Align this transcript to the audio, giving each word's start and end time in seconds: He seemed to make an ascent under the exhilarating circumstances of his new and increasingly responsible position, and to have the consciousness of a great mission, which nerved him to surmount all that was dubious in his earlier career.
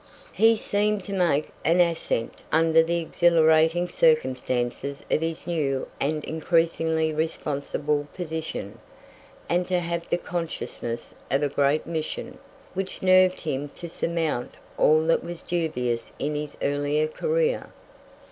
He 0.33 0.55
seemed 0.55 1.03
to 1.05 1.13
make 1.13 1.49
an 1.63 1.79
ascent 1.79 2.41
under 2.51 2.81
the 2.81 2.99
exhilarating 2.99 3.87
circumstances 3.87 5.03
of 5.11 5.21
his 5.21 5.45
new 5.45 5.87
and 5.99 6.25
increasingly 6.25 7.13
responsible 7.13 8.07
position, 8.15 8.79
and 9.47 9.67
to 9.67 9.79
have 9.79 10.09
the 10.09 10.17
consciousness 10.17 11.13
of 11.29 11.43
a 11.43 11.49
great 11.49 11.85
mission, 11.85 12.39
which 12.73 13.03
nerved 13.03 13.41
him 13.41 13.69
to 13.75 13.87
surmount 13.87 14.55
all 14.75 15.05
that 15.05 15.23
was 15.23 15.43
dubious 15.43 16.13
in 16.17 16.33
his 16.33 16.57
earlier 16.63 17.05
career. 17.07 17.69